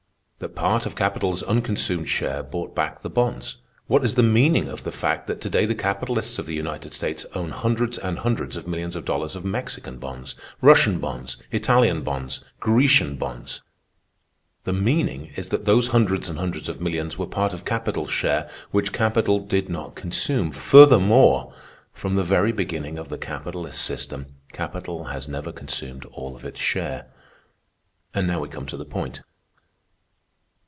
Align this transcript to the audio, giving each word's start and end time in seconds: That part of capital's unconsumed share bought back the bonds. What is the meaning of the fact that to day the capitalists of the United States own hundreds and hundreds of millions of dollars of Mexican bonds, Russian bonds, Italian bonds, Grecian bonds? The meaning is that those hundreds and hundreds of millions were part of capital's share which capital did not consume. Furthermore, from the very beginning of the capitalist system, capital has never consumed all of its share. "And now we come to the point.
That 0.43 0.55
part 0.55 0.87
of 0.87 0.95
capital's 0.95 1.43
unconsumed 1.43 2.09
share 2.09 2.41
bought 2.41 2.73
back 2.73 3.03
the 3.03 3.11
bonds. 3.11 3.57
What 3.85 4.03
is 4.03 4.15
the 4.15 4.23
meaning 4.23 4.67
of 4.69 4.83
the 4.83 4.91
fact 4.91 5.27
that 5.27 5.39
to 5.41 5.51
day 5.51 5.67
the 5.67 5.75
capitalists 5.75 6.39
of 6.39 6.47
the 6.47 6.55
United 6.55 6.95
States 6.95 7.27
own 7.35 7.51
hundreds 7.51 7.99
and 7.99 8.17
hundreds 8.17 8.55
of 8.55 8.65
millions 8.67 8.95
of 8.95 9.05
dollars 9.05 9.35
of 9.35 9.45
Mexican 9.45 9.99
bonds, 9.99 10.33
Russian 10.59 10.97
bonds, 10.97 11.37
Italian 11.51 12.01
bonds, 12.01 12.41
Grecian 12.59 13.17
bonds? 13.17 13.61
The 14.63 14.73
meaning 14.73 15.27
is 15.35 15.49
that 15.49 15.65
those 15.65 15.89
hundreds 15.89 16.27
and 16.27 16.39
hundreds 16.39 16.67
of 16.67 16.81
millions 16.81 17.19
were 17.19 17.27
part 17.27 17.53
of 17.53 17.63
capital's 17.63 18.09
share 18.09 18.49
which 18.71 18.91
capital 18.91 19.41
did 19.41 19.69
not 19.69 19.93
consume. 19.93 20.49
Furthermore, 20.49 21.53
from 21.93 22.15
the 22.15 22.23
very 22.23 22.51
beginning 22.51 22.97
of 22.97 23.09
the 23.09 23.17
capitalist 23.19 23.79
system, 23.85 24.25
capital 24.53 25.03
has 25.03 25.27
never 25.29 25.51
consumed 25.51 26.03
all 26.05 26.35
of 26.35 26.43
its 26.43 26.59
share. 26.59 27.11
"And 28.15 28.25
now 28.25 28.39
we 28.39 28.49
come 28.49 28.65
to 28.65 28.75
the 28.77 28.85
point. 28.85 29.21